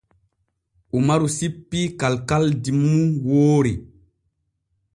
[0.99, 3.01] Umaru sippii kalkaldi mum
[3.31, 3.73] woori.